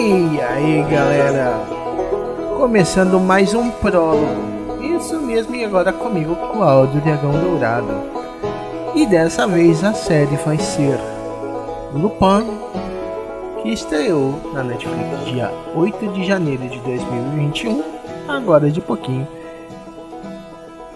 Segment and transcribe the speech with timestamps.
[0.00, 1.60] E aí galera,
[2.56, 4.24] começando mais um prólogo.
[4.80, 7.92] Isso mesmo, e agora comigo, Cláudio Dragão Dourado.
[8.94, 10.98] E dessa vez a série vai ser
[11.92, 12.46] Lupin,
[13.62, 17.84] que estreou na Netflix dia 8 de janeiro de 2021,
[18.26, 19.28] agora de pouquinho.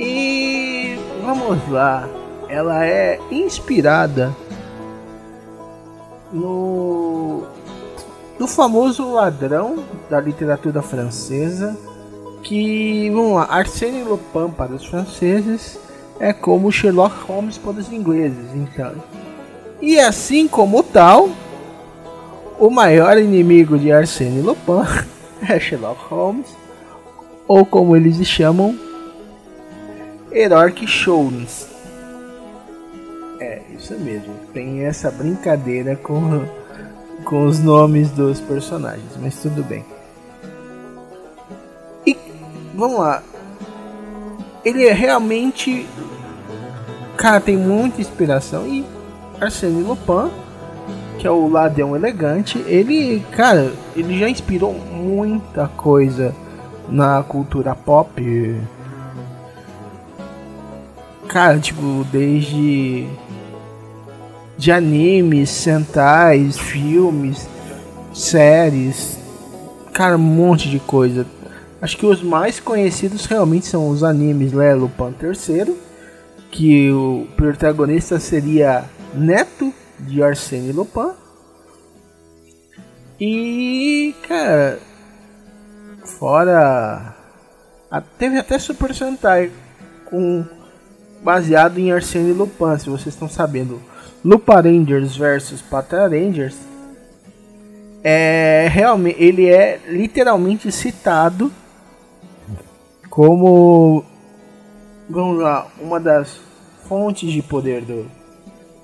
[0.00, 2.08] E vamos lá,
[2.48, 4.34] ela é inspirada
[6.32, 7.55] no
[8.38, 11.76] do famoso ladrão da literatura francesa,
[12.42, 15.78] que, vamos lá, Arsène Lupin para os franceses
[16.20, 18.92] é como Sherlock Holmes para os ingleses, então.
[19.80, 21.28] E assim como tal,
[22.58, 24.82] o maior inimigo de Arsène Lupin
[25.48, 26.46] é Sherlock Holmes,
[27.48, 28.78] ou como eles chamam,
[30.30, 31.66] Herork Sholmes.
[33.40, 34.34] É, isso mesmo.
[34.52, 36.46] Tem essa brincadeira com
[37.24, 39.84] com os nomes dos personagens, mas tudo bem.
[42.06, 42.16] E
[42.74, 43.22] vamos lá.
[44.64, 45.86] Ele é realmente.
[47.16, 48.66] Cara, tem muita inspiração.
[48.66, 48.84] E
[49.40, 50.30] Arsène Lupin,
[51.18, 56.34] que é o ladrão elegante, ele, cara, ele já inspirou muita coisa
[56.88, 58.60] na cultura pop.
[61.28, 63.08] Cara, tipo, desde
[64.58, 67.46] de animes, sentais, filmes,
[68.12, 69.18] séries,
[69.92, 71.26] cara, um monte de coisa.
[71.80, 74.74] Acho que os mais conhecidos realmente são os animes, né?
[74.74, 75.76] Lupin III,
[76.50, 78.84] que o protagonista seria
[79.14, 81.10] neto de Arsène Lupin.
[83.20, 84.78] E, cara,
[86.04, 87.14] fora
[88.18, 89.50] teve até Super Sentai
[90.06, 90.44] com
[91.26, 93.82] baseado em Arsène Lupin, se vocês estão sabendo.
[94.24, 96.54] Lupa Rangers versus Patra Rangers,
[98.04, 101.50] é realmente ele é literalmente citado
[103.10, 104.04] como
[105.10, 106.38] vamos lá, uma das
[106.88, 108.06] fontes de poder do,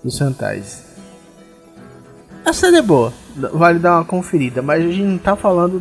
[0.02, 0.84] dos Santais.
[2.44, 3.12] A série é boa,
[3.52, 5.80] vale dar uma conferida, mas a gente não tá falando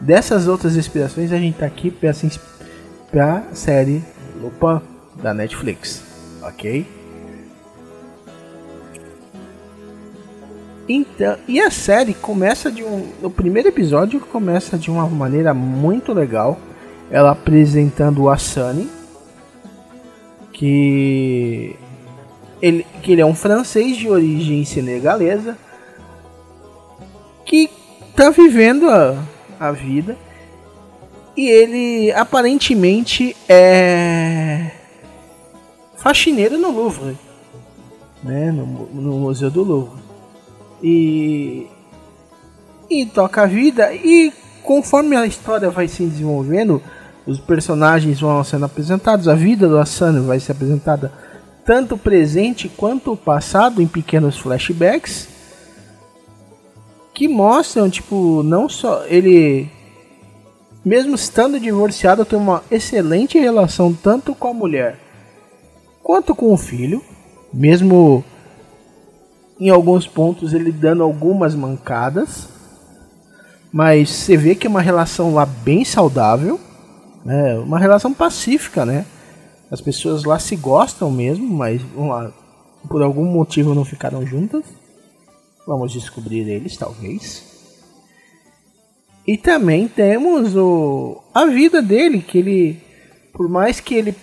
[0.00, 2.10] dessas outras inspirações, a gente tá aqui pra,
[3.10, 4.02] pra série
[4.40, 6.02] Lupin da Netflix,
[6.42, 6.86] ok?
[10.88, 13.08] Então, e a série começa de um.
[13.22, 16.58] O primeiro episódio começa de uma maneira muito legal.
[17.10, 18.88] Ela apresentando o Asani.
[20.52, 21.74] Que.
[22.60, 25.56] Ele, que ele é um francês de origem senegalesa.
[27.46, 27.70] Que
[28.14, 29.16] tá vivendo a,
[29.58, 30.16] a vida.
[31.34, 34.70] E ele aparentemente é.
[36.04, 37.16] Faxineiro no Louvre.
[38.22, 40.02] Né, no, no Museu do Louvre.
[40.82, 41.66] E
[42.90, 43.92] e toca a vida.
[43.94, 44.30] E
[44.62, 46.82] conforme a história vai se desenvolvendo,
[47.26, 51.10] os personagens vão sendo apresentados, a vida do Asano vai ser apresentada
[51.64, 55.28] tanto presente quanto passado em pequenos flashbacks
[57.14, 59.70] que mostram tipo não só ele
[60.84, 65.03] mesmo estando divorciado tem uma excelente relação tanto com a mulher
[66.04, 67.02] quanto com o filho,
[67.52, 68.22] mesmo
[69.58, 72.46] em alguns pontos ele dando algumas mancadas,
[73.72, 76.60] mas você vê que é uma relação lá bem saudável,
[77.24, 77.58] né?
[77.58, 79.06] uma relação pacífica, né?
[79.70, 82.30] As pessoas lá se gostam mesmo, mas lá,
[82.88, 84.62] por algum motivo não ficaram juntas.
[85.66, 87.42] Vamos descobrir eles, talvez.
[89.26, 92.82] E também temos o, a vida dele, que ele,
[93.32, 94.14] por mais que ele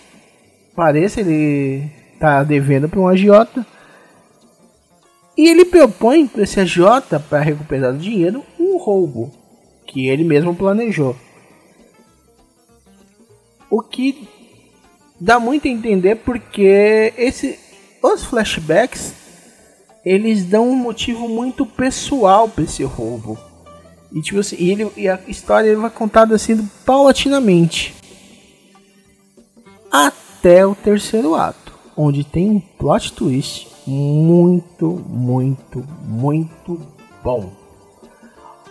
[0.82, 3.64] pareça, ele tá devendo para um agiota
[5.38, 9.32] e ele propõe para esse AJ, para recuperar o dinheiro, um roubo
[9.86, 11.16] que ele mesmo planejou.
[13.70, 14.28] O que
[15.20, 17.60] dá muito a entender porque esse,
[18.02, 19.14] os flashbacks
[20.04, 23.38] eles dão um motivo muito pessoal para esse roubo.
[24.12, 27.94] E, tipo assim, e, ele, e a história vai contada assim paulatinamente.
[29.92, 30.31] Até
[30.66, 36.82] o terceiro ato, onde tem um plot twist muito, muito, muito
[37.24, 37.52] bom.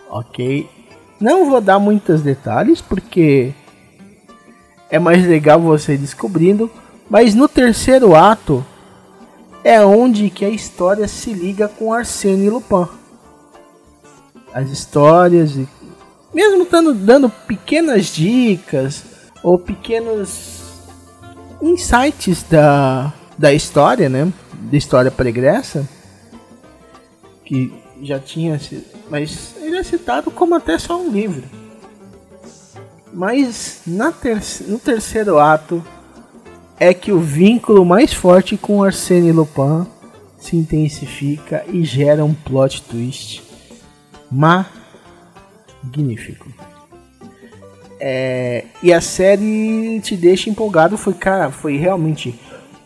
[0.09, 0.69] Ok?
[1.19, 3.53] Não vou dar muitos detalhes porque
[4.89, 6.69] é mais legal você descobrindo,
[7.09, 8.65] mas no terceiro ato
[9.63, 12.87] é onde que a história se liga com Arsène Lupin.
[14.53, 15.67] As histórias e
[16.33, 19.03] mesmo dando pequenas dicas
[19.43, 20.60] ou pequenos
[21.61, 24.31] insights da, da história, né?
[24.71, 25.87] Da história pregressa,
[27.45, 31.43] que já tinha sido, mas ele é citado como até só um livro.
[33.13, 35.83] Mas na ter no terceiro ato
[36.79, 39.85] é que o vínculo mais forte com Arsène Lupin
[40.39, 43.43] se intensifica e gera um plot twist
[44.31, 45.11] magnífico.
[48.03, 50.97] É, e a série te deixa empolgado.
[50.97, 52.33] Foi, cara, foi realmente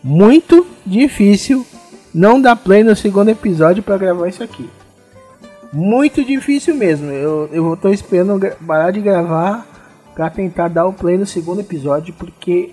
[0.03, 1.65] muito difícil
[2.13, 4.69] não dar play no segundo episódio para gravar isso aqui.
[5.71, 7.09] Muito difícil mesmo.
[7.11, 9.65] Eu, eu tô esperando parar de gravar
[10.13, 12.71] para tentar dar o play no segundo episódio porque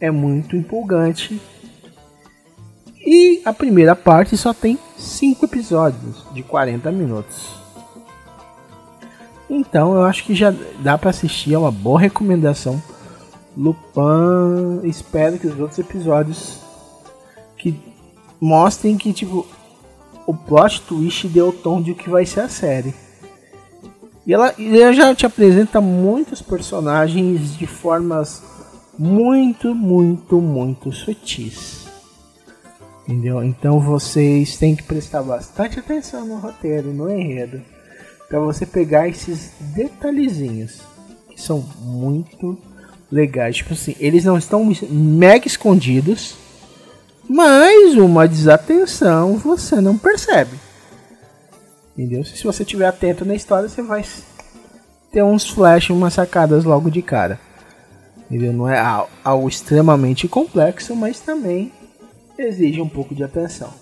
[0.00, 1.40] é muito empolgante.
[3.04, 7.57] E a primeira parte só tem 5 episódios de 40 minutos.
[9.48, 12.82] Então eu acho que já dá para assistir, é uma boa recomendação.
[13.56, 16.60] Lupin, espero que os outros episódios
[17.56, 17.80] que
[18.40, 19.46] mostrem que tipo
[20.26, 22.94] o plot twist deu o tom de que vai ser a série.
[24.26, 28.42] E ela, ela já te apresenta muitos personagens de formas
[28.98, 31.88] muito, muito, muito sutis.
[33.08, 33.42] Entendeu?
[33.42, 37.62] Então vocês têm que prestar bastante atenção no roteiro, no enredo
[38.28, 40.80] para você pegar esses detalhezinhos
[41.30, 42.58] que são muito
[43.10, 43.56] legais.
[43.56, 46.36] Tipo assim, eles não estão mega escondidos,
[47.28, 50.58] mas uma desatenção você não percebe.
[51.96, 52.22] Entendeu?
[52.24, 54.04] Se você estiver atento na história, você vai
[55.10, 57.40] ter uns flash, umas sacadas logo de cara.
[58.26, 58.52] Entendeu?
[58.52, 58.78] Não é
[59.24, 61.72] algo extremamente complexo, mas também
[62.36, 63.72] exige um pouco de atenção.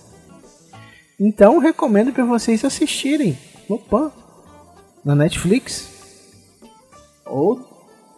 [1.18, 3.36] Então recomendo para vocês assistirem
[3.68, 4.12] no PAN
[5.06, 5.88] na Netflix
[7.24, 7.60] ou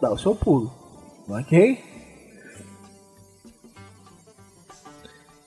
[0.01, 0.73] dá o seu pulo,
[1.29, 1.83] ok?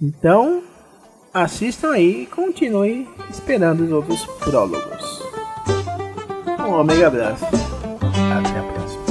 [0.01, 0.63] Então
[1.35, 5.21] assistam aí e continue esperando os outros prólogos.
[6.61, 7.45] Um omega abraço.
[7.45, 9.03] Até a próxima.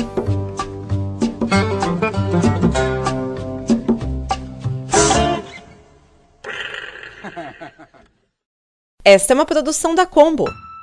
[9.03, 10.45] Esta é uma produção da Combo.